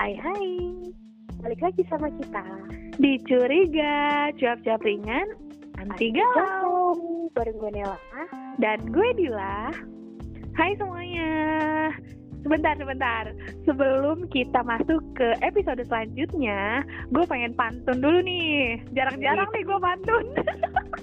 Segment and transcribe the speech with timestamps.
[0.00, 0.48] Hai hai,
[1.44, 2.40] balik lagi sama kita.
[2.96, 5.28] Dicuriga, jawab-jawab ringan,
[5.76, 6.96] anti galau.
[7.36, 8.00] Bareng gue Nela
[8.56, 9.68] Dan gue Dila.
[10.56, 11.28] Hai semuanya.
[12.40, 13.28] Sebentar, sebentar.
[13.68, 16.80] Sebelum kita masuk ke episode selanjutnya
[17.12, 18.80] Gue pengen pantun dulu nih.
[18.96, 20.24] Jarang-jarang nih gue pantun.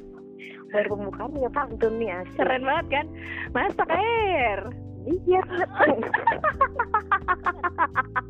[0.74, 2.34] Baru pembukaan ya pantun nih asli.
[2.34, 3.06] Keren banget kan?
[3.54, 4.74] Masak air.
[5.06, 5.46] Iya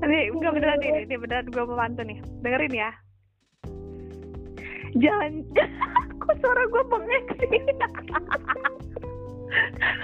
[0.00, 2.18] Nih, enggak beneran nih, ini beneran gue mau pantun nih.
[2.40, 2.90] Dengerin ya.
[4.96, 5.32] Jangan
[6.20, 7.60] Kok suara gue bengek sih?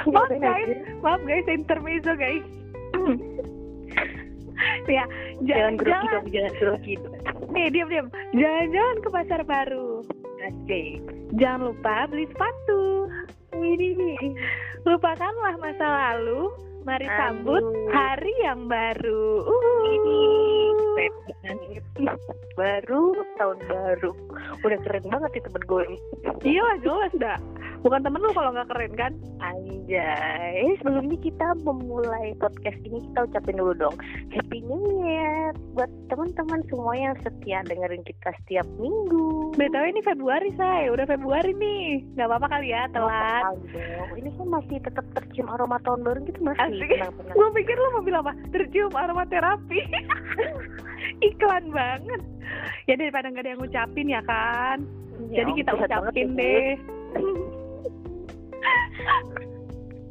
[0.12, 0.70] Maaf guys.
[1.02, 2.46] Maaf guys, intermezzo guys.
[4.88, 5.04] Ya,
[5.44, 6.94] Jangan grogi jangan, dong, jangan grogi
[7.52, 8.08] Nih, diam diam.
[8.32, 10.00] Jalan-jalan ke pasar baru.
[10.48, 11.04] Asik.
[11.36, 13.10] Jangan lupa beli sepatu.
[13.52, 14.16] Widih
[14.88, 16.48] Lupakanlah masa lalu.
[16.86, 17.90] Mari sambut Aduh.
[17.90, 19.42] hari yang baru.
[19.42, 20.56] Uhuh.
[22.56, 24.10] Baru tahun baru
[24.64, 25.84] Udah keren banget itu temen gue
[26.44, 27.38] Iya jelas dah.
[27.86, 29.12] Bukan temen lu kalau nggak keren kan?
[29.38, 33.94] Anjay, sebelumnya kita memulai podcast ini kita ucapin dulu dong
[34.34, 39.54] Happy New Year buat teman-teman semua yang setia dengerin kita setiap minggu.
[39.54, 42.02] BTW ini Februari say, udah Februari nih.
[42.18, 43.54] Nggak apa-apa kali ya telat.
[44.18, 46.66] Ini kan masih tetap tercium aroma tahun baru gitu masih.
[46.66, 46.90] Asik.
[47.38, 48.34] Gue pikir lu mau bilang apa?
[48.50, 49.78] Tercium aromaterapi.
[51.30, 52.18] Iklan banget.
[52.90, 54.82] Ya daripada nggak ada yang ngucapin ya kan.
[55.30, 56.74] Ya Jadi kita ucapin ya, deh.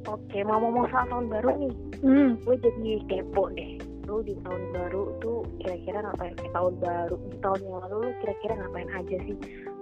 [0.06, 1.74] Oke, mau ngomong soal tahun baru nih,
[2.06, 2.38] Hmm.
[2.46, 3.82] gue jadi kepo deh.
[4.06, 6.38] Lu di tahun baru tuh kira-kira ngapain?
[6.46, 9.38] Eh, tahun baru di tahun yang lalu lu kira-kira ngapain aja sih?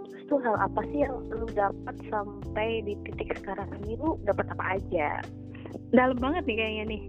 [0.07, 4.47] Terus tuh hal apa sih yang lu dapat sampai di titik sekarang ini lu dapat
[4.55, 5.19] apa aja?
[5.91, 7.01] Dalam banget nih kayaknya nih.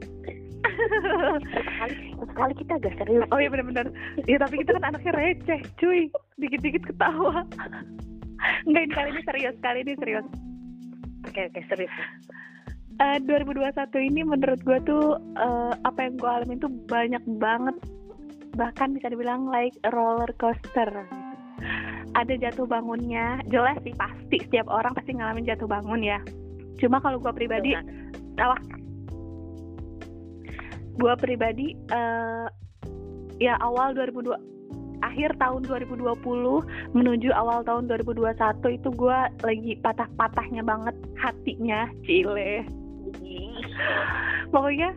[1.54, 3.86] sekali sekali kita agak serius Oh iya benar-benar.
[4.26, 6.10] Ya tapi kita kan anaknya receh, cuy.
[6.42, 7.46] Dikit-dikit ketawa.
[8.66, 10.26] Enggak ini kali ini serius, kali ini serius.
[11.24, 11.94] Oke oke serius
[12.94, 13.74] Eh 2021
[14.06, 17.74] ini menurut gue tuh eh, apa yang gue alamin tuh banyak banget.
[18.54, 20.86] Bahkan bisa dibilang like roller coaster.
[22.14, 26.22] Ada jatuh bangunnya, jelas sih pasti setiap orang pasti ngalamin jatuh bangun ya.
[26.78, 27.74] Cuma kalau gue pribadi,
[28.38, 28.58] apa?
[30.94, 32.46] Gue pribadi eh,
[33.42, 34.54] ya awal 2002
[35.02, 36.00] akhir tahun 2020
[36.96, 42.68] menuju awal tahun 2021 itu gue lagi patah-patahnya banget hatinya Cile.
[44.52, 44.94] Pokoknya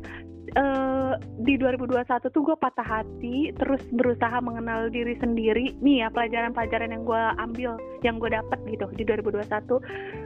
[0.54, 5.76] eh, di 2021 tuh gue patah hati terus berusaha mengenal diri sendiri.
[5.82, 7.72] Nih ya pelajaran-pelajaran yang gue ambil
[8.06, 9.82] yang gue dapat gitu di 2021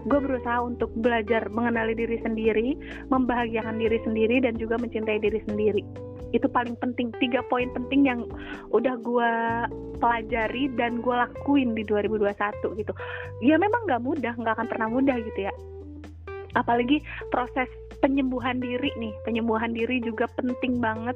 [0.09, 2.75] gue berusaha untuk belajar mengenali diri sendiri
[3.13, 5.83] membahagiakan diri sendiri dan juga mencintai diri sendiri.
[6.31, 8.23] Itu paling penting tiga poin penting yang
[8.71, 9.31] udah gue
[9.99, 12.93] pelajari dan gue lakuin di 2021 gitu.
[13.43, 15.53] Ya memang nggak mudah nggak akan pernah mudah gitu ya
[16.55, 17.69] apalagi proses
[18.01, 19.13] penyembuhan diri nih.
[19.23, 21.15] Penyembuhan diri juga penting banget.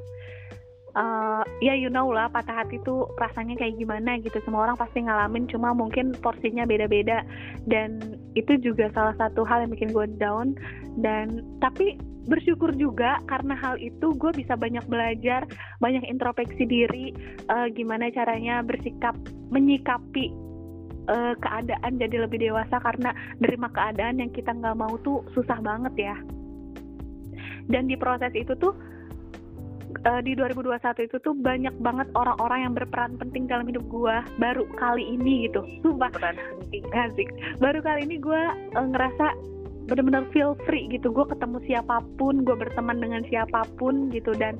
[0.96, 4.40] Eh, ya you know lah patah hati tuh rasanya kayak gimana gitu.
[4.48, 7.26] Semua orang pasti ngalamin cuma mungkin porsinya beda-beda.
[7.68, 8.00] Dan
[8.32, 10.56] itu juga salah satu hal yang bikin gue down.
[10.96, 15.46] Dan tapi bersyukur juga karena hal itu gue bisa banyak belajar
[15.78, 17.14] banyak introspeksi diri
[17.46, 19.14] eh, gimana caranya bersikap
[19.54, 20.34] menyikapi
[21.06, 25.94] eh, keadaan jadi lebih dewasa karena nerima keadaan yang kita nggak mau tuh susah banget
[25.96, 26.16] ya.
[27.66, 28.74] Dan di proses itu tuh
[30.06, 34.64] eh, di 2021 itu tuh banyak banget orang-orang yang berperan penting dalam hidup gue baru
[34.78, 35.62] kali ini gitu.
[35.82, 36.10] Sumpah.
[36.14, 37.28] Peran penting asik
[37.58, 38.42] baru kali ini gue
[38.74, 39.34] ngerasa
[39.86, 41.10] benar-benar feel free gitu.
[41.14, 44.34] Gue ketemu siapa pun gue berteman dengan siapa pun gitu.
[44.34, 44.58] Dan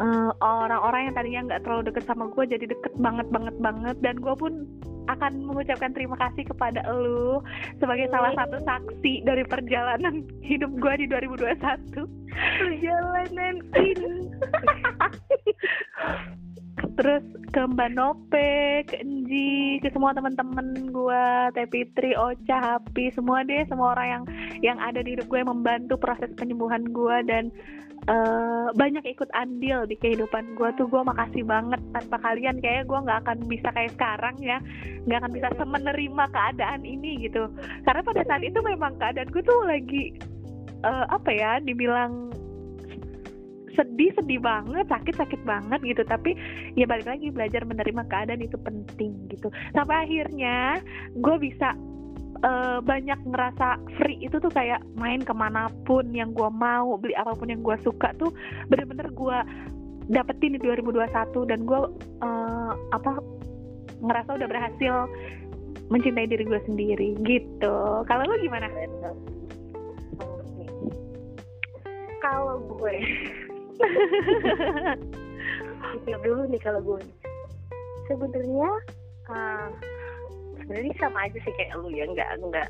[0.00, 3.96] eh, orang-orang yang tadinya nggak terlalu deket sama gue jadi deket banget banget banget.
[4.04, 4.68] Dan gue pun
[5.08, 7.40] akan mengucapkan terima kasih kepada lu
[7.80, 14.14] sebagai salah satu saksi dari perjalanan hidup gue di 2021 perjalanan ini.
[16.98, 18.48] Terus ke Mbak Nope,
[18.84, 24.24] ke Enji, ke semua teman-teman gue, Teh Fitri, Ocha, Happy, semua deh, semua orang yang
[24.60, 27.48] yang ada di hidup gue membantu proses penyembuhan gue dan
[28.04, 30.86] eh, banyak ikut andil di kehidupan gue tuh.
[30.92, 31.80] Gue makasih banget.
[31.96, 34.60] Tanpa kalian kayak gue nggak akan bisa kayak sekarang ya.
[35.08, 37.48] Nggak akan bisa semenerima keadaan ini gitu.
[37.88, 40.12] Karena pada saat itu memang keadaan gue tuh lagi
[40.84, 42.28] eh, apa ya dibilang
[43.78, 46.02] sedih sedih banget sakit sakit banget gitu.
[46.02, 46.34] Tapi
[46.74, 49.48] ya balik lagi belajar menerima keadaan itu penting gitu.
[49.70, 50.82] Sampai akhirnya
[51.14, 51.78] gue bisa
[52.42, 57.14] uh, banyak ngerasa free itu tuh kayak main ke mana pun yang gue mau beli
[57.14, 58.34] apa pun yang gue suka tuh
[58.66, 59.38] bener-bener gue
[60.08, 61.80] dapetin di 2021 dan gue
[62.24, 63.20] uh, apa
[64.00, 64.94] ngerasa udah berhasil
[65.88, 67.76] mencintai diri gue sendiri gitu.
[68.04, 68.68] Kalau lo gimana?
[72.20, 72.96] Kalau gue
[75.94, 77.00] pikir dulu nih kalau gue.
[78.08, 78.70] Sebenarnya
[79.28, 79.68] uh,
[80.60, 82.68] sebenarnya sama aja sih kayak lu ya nggak nggak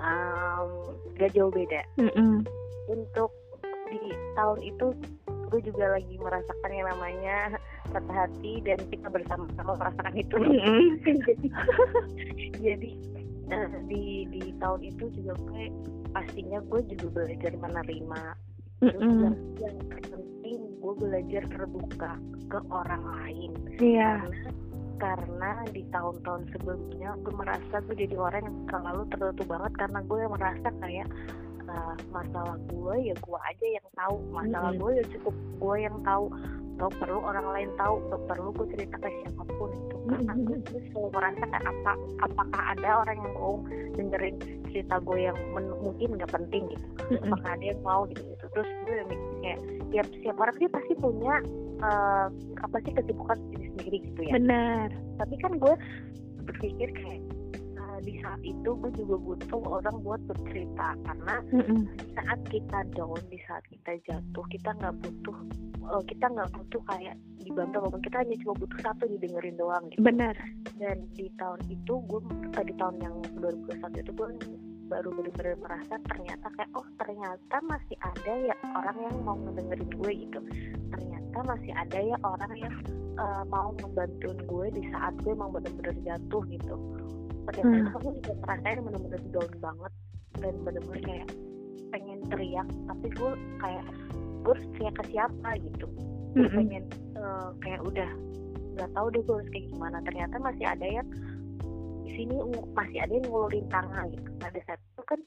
[0.00, 1.82] um, nggak jauh beda.
[1.98, 2.34] Mm -mm.
[2.86, 3.30] untuk
[3.86, 4.86] di tahun itu
[5.46, 7.54] gue juga lagi merasakan yang namanya
[7.94, 10.36] patah hati dan kita bersama-sama merasakan itu.
[11.26, 11.48] Jadi
[12.58, 12.90] jadi
[13.54, 15.70] uh, di di tahun itu juga gue
[16.10, 18.22] pastinya gue juga belajar menerima.
[18.76, 19.32] Mm -mm.
[19.56, 19.76] yang
[20.86, 22.14] gue belajar terbuka
[22.46, 23.50] ke orang lain.
[23.82, 24.22] Iya.
[24.22, 24.50] Karena
[24.96, 30.18] karena di tahun-tahun sebelumnya gue merasa gue jadi orang yang selalu tertutup banget karena gue
[30.24, 31.08] yang merasa kayak
[31.68, 34.82] uh, masalah gue ya gue aja yang tahu masalah mm -hmm.
[34.88, 36.24] gue ya cukup gue yang tahu
[36.76, 40.40] gak perlu orang lain tahu gak perlu gue cerita ke siapa pun itu karena mm
[40.44, 40.60] -hmm.
[40.68, 41.92] gue selalu merasa kayak apa
[42.22, 43.54] apakah ada orang yang mau
[43.96, 44.36] dengerin
[44.70, 47.24] cerita gue yang mungkin gak penting gitu mm -hmm.
[47.32, 48.44] apakah ada yang mau gitu, gitu.
[48.52, 49.60] terus gue mikir kayak
[49.92, 51.34] tiap siap orang sih pasti punya
[51.80, 52.28] uh,
[52.60, 55.74] apa sih kesibukan sendiri sendiri gitu ya benar tapi kan gue
[56.46, 57.22] berpikir kayak
[58.04, 61.80] di saat itu gue juga butuh orang buat bercerita karena mm -mm.
[62.12, 65.36] saat kita down di saat kita jatuh kita nggak butuh
[65.90, 67.16] uh, kita nggak butuh kayak
[67.46, 70.02] dibantu apa pun kita hanya cuma butuh satu didengerin doang gitu.
[70.02, 70.34] benar
[70.82, 74.28] dan di tahun itu gue uh, di tahun yang 2021 itu gue
[74.86, 80.10] baru benar-benar merasa ternyata kayak oh ternyata masih ada ya orang yang mau ngedengerin gue
[80.26, 80.40] gitu
[80.94, 82.74] ternyata masih ada ya orang yang
[83.18, 86.74] uh, mau membantuin gue di saat gue emang benar-benar jatuh gitu
[87.46, 87.96] pada saat hmm.
[87.98, 89.92] aku juga ngerasain bener-bener down banget
[90.38, 91.28] dan bener-bener kayak
[91.94, 93.86] pengen teriak tapi gue kayak
[94.46, 95.86] gue harus teriak ke siapa gitu.
[95.90, 96.56] Gue mm -hmm.
[96.62, 96.84] pengen
[97.18, 98.10] uh, kayak udah
[98.78, 99.98] nggak tahu deh gue harus kayak gimana.
[100.06, 101.08] Ternyata masih ada yang
[102.06, 102.34] di sini
[102.70, 104.30] masih ada yang ngulurin tangan gitu.
[104.38, 105.20] Pada saat itu kan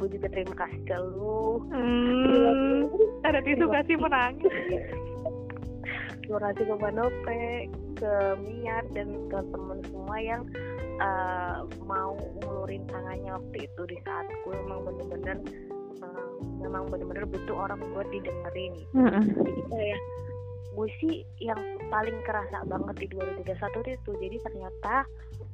[0.00, 1.60] gue juga terima kasih ke lu.
[1.68, 2.80] Hmm,
[3.28, 3.96] ada tisu kasih.
[4.00, 4.54] menangis?
[6.24, 7.44] Terima kasih ke Manope
[8.00, 8.12] ke
[8.42, 10.42] Miar dan ke temen semua yang
[10.98, 13.80] uh, mau ngulurin tangannya waktu itu.
[13.92, 15.38] Di saat gue emang bener-bener
[16.02, 16.30] uh,
[16.62, 18.74] memang bener-bener butuh orang buat didengerin.
[18.96, 19.22] Mm -hmm.
[19.44, 20.00] jadi kayak
[20.74, 24.10] gue sih yang paling kerasa banget di 2021 itu.
[24.18, 25.06] Jadi ternyata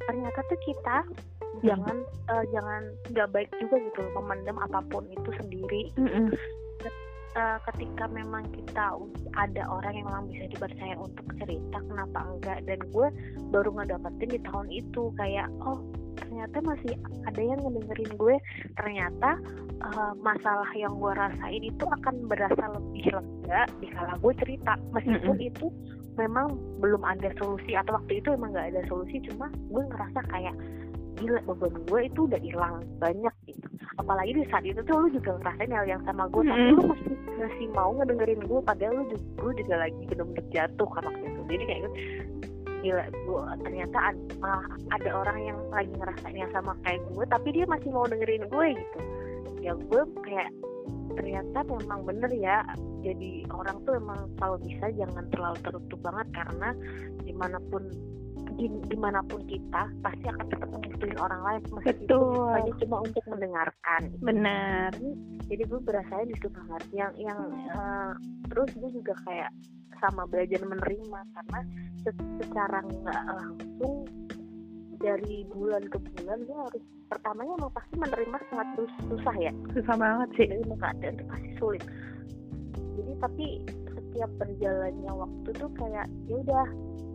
[0.08, 1.60] ternyata tuh kita hmm.
[1.60, 1.96] jangan
[2.32, 2.82] uh, jangan
[3.12, 5.92] nggak baik juga gitu memendam apa pun itu sendiri.
[6.00, 6.32] Hmm
[7.37, 8.98] uh, ketika memang kita
[9.38, 12.58] ada orang yang memang bisa dipercaya untuk cerita kenapa enggak.
[12.66, 13.08] Dan gue
[13.54, 15.02] baru ngedapetin di tahun itu.
[15.14, 15.78] Kayak oh
[16.40, 16.96] ternyata masih
[17.28, 18.37] ada yang ngedengerin gue
[18.81, 19.37] ternyata
[19.84, 24.72] uh, masalah yang gue rasain itu akan berasa lebih lega di kala gue cerita.
[24.96, 25.50] Meskipun mm -hmm.
[25.52, 25.66] itu
[26.16, 30.56] memang belum ada solusi atau waktu itu emang nggak ada solusi cuma gue ngerasa kayak
[31.20, 33.69] gila beban gue itu udah hilang banyak gitu.
[34.00, 37.14] Apalagi di saat itu tuh lu juga ngerasain hal yang sama gue tapi lu masih
[37.37, 41.40] masih mau ngedengerin gue padahal lu juga, gue juga lagi bener-bener jatuh kan waktu itu.
[41.52, 42.00] Jadi kayak gitu
[42.81, 44.53] gila gue ternyata ada,
[44.93, 48.67] ada orang yang lagi ngerasain yang sama kayak gue tapi dia masih mau dengerin gue
[48.77, 48.99] gitu.
[49.61, 50.50] Ya gue kayak
[51.14, 52.64] ternyata memang bener ya
[53.00, 56.69] jadi orang tuh emang kalau bisa jangan terlalu tertutup banget karena
[57.25, 57.83] di mana pun
[58.61, 64.02] di mana pun kita pasti akan tetap membutuhin orang lain meskipun hanya cuma untuk mendengarkan.
[64.21, 64.90] Benar.
[65.49, 67.40] Jadi gue berasa di situ banget yang yang
[67.73, 68.12] uh,
[68.52, 69.50] terus gue juga kayak
[70.02, 71.61] sama belajar menerima karena
[72.40, 74.09] secara nggak langsung
[75.00, 78.69] dari bulan ke bulan gue harus pertamanya emang pasti menerima sangat
[79.09, 79.52] susah ya.
[79.73, 80.47] Susah banget sih.
[80.52, 81.83] Menerima keadaan itu pasti sulit.
[83.00, 83.47] Jadi tapi
[83.88, 86.66] setiap berjalannya waktu tuh kayak ya udah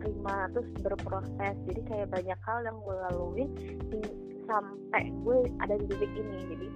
[0.02, 1.54] terima terus berproses.
[1.70, 3.50] Jadi kayak banyak hal yang gue laluin
[4.46, 6.38] sampai gue ada di titik ini.
[6.50, 6.68] Jadi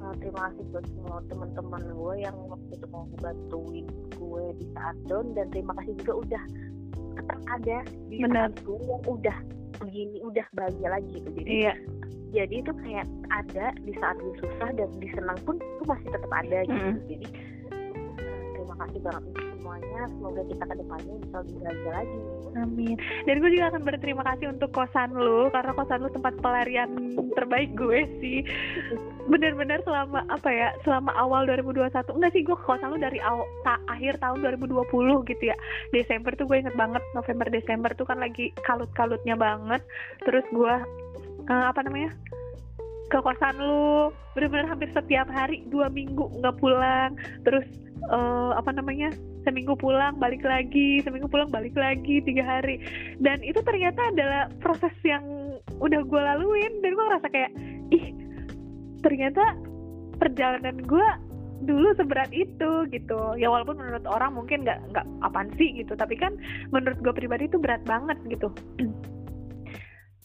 [0.00, 3.86] uh, terima kasih buat semua teman-teman gue yang waktu itu mau bantuin
[4.16, 6.42] gue di saat down dan terima kasih juga udah
[7.14, 7.76] tetap ada
[8.10, 8.50] di Benar.
[8.50, 9.36] saat gue yang udah
[9.82, 11.74] begini udah bahagia lagi gitu jadi iya.
[12.30, 16.32] jadi itu kayak ada di saat gue susah dan di senang pun itu masih tetap
[16.32, 17.06] ada gitu mm -hmm.
[17.10, 17.26] jadi
[18.74, 22.18] terima kasih banget semuanya semoga kita ke depannya bisa lebih bahagia lagi
[22.54, 22.94] Amin.
[23.26, 26.86] Dan gue juga akan berterima kasih untuk kosan lu karena kosan lu tempat pelarian
[27.34, 28.46] terbaik gue sih.
[29.26, 30.70] Bener-bener selama apa ya?
[30.86, 32.14] Selama awal 2021.
[32.14, 34.86] Enggak sih gue kosan lu dari awal ta, akhir tahun 2020
[35.34, 35.58] gitu ya.
[35.90, 39.82] Desember tuh gue inget banget November Desember tuh kan lagi kalut-kalutnya banget.
[40.22, 40.74] Terus gue
[41.50, 42.14] uh, apa namanya?
[43.10, 47.14] ke kosan lu bener-bener hampir setiap hari dua minggu nggak pulang
[47.44, 47.62] terus
[48.10, 49.12] uh, apa namanya
[49.44, 52.80] seminggu pulang balik lagi seminggu pulang balik lagi tiga hari.
[53.20, 55.24] Dan itu ternyata adalah proses yang
[55.80, 57.50] udah gue laluin dan gue ngerasa kayak
[57.92, 58.06] ih
[59.04, 59.42] ternyata
[60.16, 61.08] perjalanan gue
[61.64, 63.20] dulu seberat itu gitu.
[63.40, 66.36] Ya walaupun menurut orang mungkin nggak nggak apaan sih gitu tapi kan
[66.72, 68.52] menurut gue pribadi itu berat banget gitu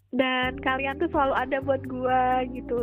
[0.09, 2.21] dan kalian tuh selalu ada buat gue
[2.57, 2.81] gitu.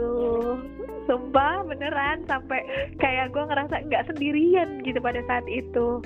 [1.10, 2.22] Sumpah beneran.
[2.30, 2.62] Sampai
[3.02, 6.02] kayak gue ngerasa nggak sendirian gitu pada saat itu.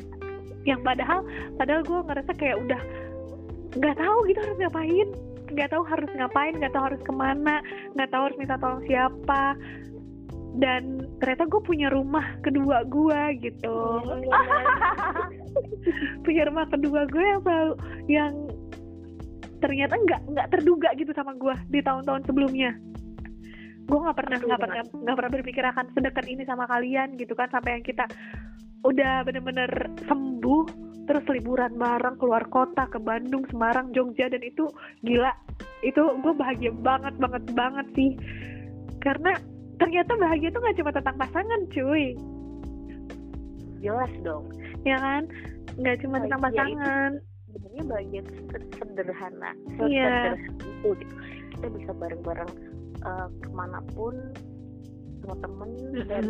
[0.64, 1.20] Yang padahal
[1.60, 2.80] padahal gue ngerasa kayak udah
[3.76, 5.08] nggak tahu gitu harus ngapain.
[5.50, 7.60] Nggak tahu harus ngapain nggak tahu harus ke mana
[7.98, 9.44] nggak tahu harus minta tolong siapa.
[10.50, 13.76] Dan ternyata gue punya rumah kedua gue gitu.
[16.26, 17.74] Punya rumah kedua gue yang selalu
[18.10, 18.34] yang
[19.60, 22.74] ternyata nggak nggak terduga gitu sama gue di tahun-tahun sebelumnya.
[23.86, 27.52] Gue nggak pernah nggak pernah nggak pernah berpikir akan sedekat ini sama kalian gitu kan
[27.52, 28.08] sampai yang kita
[28.80, 29.68] udah bener-bener
[30.08, 30.64] sembuh
[31.04, 34.66] terus liburan bareng keluar kota ke Bandung Semarang Jogja dan itu
[35.04, 35.32] gila.
[35.84, 38.10] Itu gue bahagia banget banget banget sih.
[39.00, 39.36] Karena
[39.80, 42.16] ternyata bahagia tuh gak cuma tentang pasangan cuy.
[43.80, 44.44] Jelas dong.
[44.84, 45.24] Ya kan?
[45.80, 47.10] Nggak cuma tentang pasangan
[47.70, 48.32] sebenarnya bahagia itu
[48.74, 49.50] sederhana
[49.86, 50.34] iya.
[50.34, 51.14] itu gitu.
[51.54, 52.52] Kita bisa bareng-bareng
[53.06, 54.14] uh, ke mana pun
[55.22, 55.70] sama temen
[56.10, 56.24] dan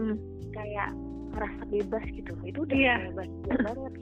[0.52, 0.90] kayak
[1.32, 2.32] merasa bebas gitu.
[2.44, 2.96] Itu udah iya.
[3.08, 3.28] bebas
[3.64, 3.92] banget.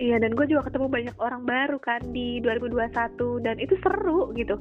[0.00, 4.56] Iya dan gue juga ketemu banyak orang baru kan di 2021 dan itu seru gitu.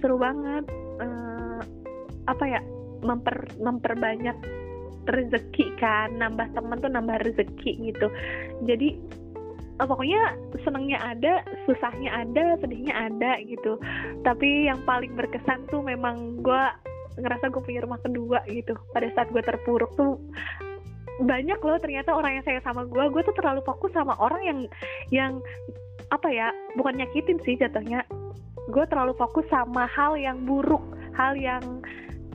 [0.00, 0.64] Seru banget
[1.04, 1.60] uh,
[2.24, 2.60] apa ya
[3.04, 4.36] memper memperbanyak
[5.04, 6.16] rezeki kan.
[6.16, 8.08] Nambah temen tuh nambah rezeki gitu.
[8.64, 8.96] Jadi
[9.82, 13.78] oh, pokoknya senangnya ada susahnya ada sedihnya ada gitu.
[14.22, 16.64] Tapi yang paling berkesan tuh memang gue
[17.18, 18.74] ngerasa gue punya rumah kedua gitu.
[18.94, 20.18] Pada saat gue terpuruk tuh
[21.22, 24.58] banyak loh ternyata orang yang saya sama gue gue tuh terlalu fokus sama orang yang
[25.14, 25.32] yang
[26.10, 28.06] apa ya bukan nyakitin sih jatuhnya.
[28.70, 30.82] Gue terlalu fokus sama hal yang buruk
[31.14, 31.62] hal yang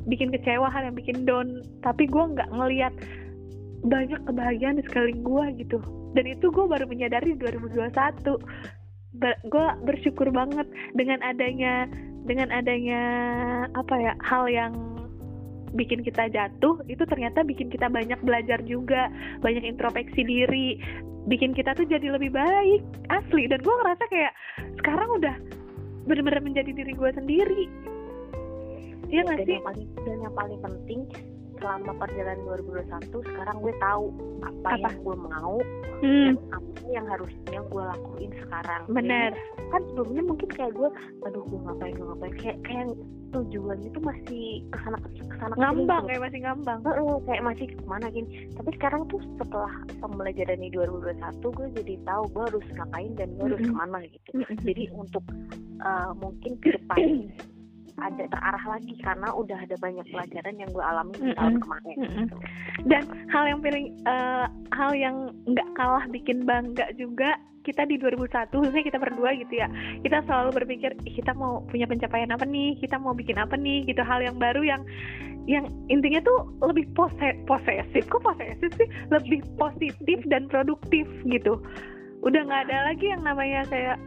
[0.08, 1.64] bikin kecewa hal yang bikin down.
[1.84, 2.94] Tapi gue nggak ngelihat
[3.80, 5.80] banyak kebahagiaan di sekeliling gue gitu
[6.14, 8.38] dan itu gue baru menyadari di 2021
[9.50, 11.90] gue bersyukur banget dengan adanya
[12.30, 13.04] dengan adanya
[13.74, 14.74] apa ya hal yang
[15.74, 19.10] bikin kita jatuh itu ternyata bikin kita banyak belajar juga
[19.42, 20.82] banyak introspeksi diri
[21.30, 22.82] bikin kita tuh jadi lebih baik
[23.14, 23.46] asli.
[23.46, 24.34] Dan gue ngerasa kayak
[24.82, 25.36] sekarang udah
[26.10, 27.64] benar-benar menjadi diri gue sendiri.
[29.10, 29.58] Iya nggak sih?
[29.58, 31.00] Yang paling, dan yang paling penting
[31.60, 34.06] selama perjalanan 2021 sekarang gue tahu
[34.42, 34.78] apa, apa?
[34.80, 35.56] yang gue mau
[36.02, 36.32] hmm.
[36.56, 38.82] apa yang harusnya gue lakuin sekarang.
[38.90, 39.32] Bener.
[39.36, 40.90] Jadi, kan sebelumnya mungkin kayak gue
[41.28, 42.34] aduh gue ngapain gue ngapain.
[42.40, 42.86] Kayak kayak
[43.30, 46.80] tujuan itu masih ke sana ke sana ngambang kayak masih ngambang.
[46.82, 51.94] Uh, kayak masih ke mana gini tapi sekarang tuh setelah pembelajaran di 2021 gue jadi
[52.10, 54.30] tahu gue harus ngapain dan gue harus ke mana gitu.
[54.66, 55.24] Jadi untuk
[55.86, 57.30] uh, mungkin ke depan
[58.00, 61.98] ada terarah lagi karena udah ada banyak pelajaran yang gue alami di tahun kemarin.
[62.00, 62.26] Mm -hmm.
[62.88, 65.16] Dan hal yang paling uh, hal yang
[65.46, 67.36] nggak kalah bikin bangga juga
[67.68, 69.68] kita di 2001 khususnya kita berdua gitu ya
[70.02, 72.80] kita selalu berpikir kita mau punya pencapaian apa nih?
[72.80, 73.86] Kita mau bikin apa nih?
[73.86, 74.82] Gitu hal yang baru yang
[75.50, 78.06] yang intinya tuh lebih pose posesif.
[78.08, 78.90] Kok posesif sih?
[79.10, 81.60] Lebih positif dan produktif gitu.
[82.24, 83.98] Udah nggak ada lagi yang namanya kayak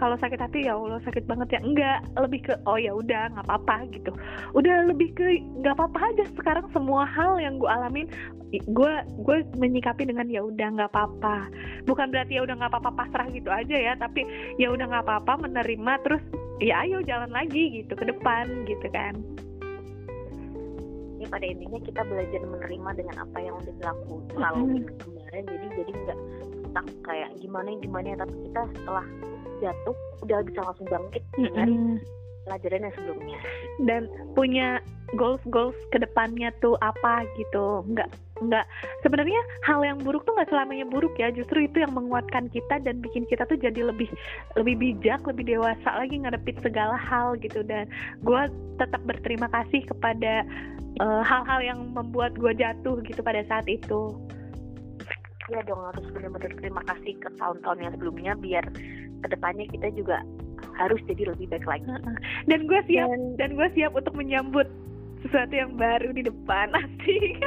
[0.00, 1.60] kalau sakit hati ya Allah sakit banget ya.
[1.60, 4.10] Enggak lebih ke oh ya udah nggak apa-apa gitu.
[4.56, 8.08] Udah lebih ke nggak apa-apa aja sekarang semua hal yang gue alamin
[8.50, 11.52] gue gue menyikapi dengan ya udah nggak apa-apa.
[11.84, 14.24] Bukan berarti ya udah nggak apa-apa pasrah gitu aja ya tapi
[14.56, 16.24] ya udah nggak apa-apa menerima terus
[16.64, 19.20] ya ayo jalan lagi gitu ke depan gitu kan.
[21.20, 24.84] Ya pada intinya kita belajar menerima dengan apa yang udah dilakukan mm -hmm.
[25.04, 26.18] kemarin jadi jadi nggak
[26.70, 29.06] stuck kayak gimana gimana tapi kita setelah
[29.60, 31.96] jatuh udah bisa langsung bangkit dengan mm -hmm.
[32.48, 33.38] pelajaran yang sebelumnya.
[33.84, 34.02] Dan
[34.34, 34.68] punya
[35.18, 37.84] goals goals ke depannya tuh apa gitu.
[37.88, 38.08] Nggak
[38.40, 38.64] nggak
[39.04, 41.28] sebenarnya hal yang buruk tuh nggak selamanya buruk ya.
[41.32, 44.08] Justru itu yang menguatkan kita dan bikin kita tuh jadi lebih
[44.56, 47.60] lebih bijak lebih dewasa lagi ngadepin segala hal gitu.
[47.64, 47.88] Dan
[48.24, 48.42] gue
[48.80, 50.44] tetap berterima kasih kepada
[51.00, 54.16] eh, hal-hal uh, yang membuat gue jatuh gitu pada saat itu
[55.50, 58.64] ya dong harus benar-benar terima kasih ke tahun-tahun yang sebelumnya biar
[59.20, 60.22] ke depannya kita juga
[60.78, 61.84] harus jadi lebih baik lagi.
[62.48, 64.70] Dan gue siap dan, dan gue siap untuk menyambut
[65.26, 67.36] sesuatu yang baru di depan nanti.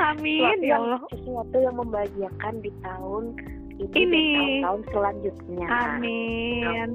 [0.00, 0.64] Amin.
[0.64, 1.04] ya Allah.
[1.12, 3.36] Sesuatu yang membahagiakan di tahun
[3.78, 4.26] ini,
[4.62, 5.66] tahun-tahun selanjutnya.
[5.70, 6.64] Amin.
[6.66, 6.90] Amin.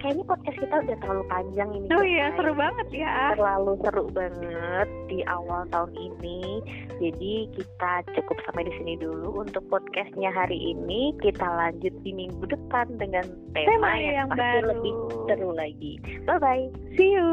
[0.00, 1.86] Kayaknya podcast kita udah terlalu panjang ini.
[1.92, 3.36] Oh iya, seru banget ya.
[3.36, 6.64] Terlalu seru banget di awal tahun ini.
[7.04, 11.12] Jadi kita cukup sampai di sini dulu untuk podcastnya hari ini.
[11.20, 14.68] Kita lanjut di minggu depan dengan tema, Tema yang, yang pasti baru.
[14.72, 14.94] lebih
[15.28, 15.92] seru lagi.
[16.24, 16.64] Bye bye.
[16.96, 17.28] See you.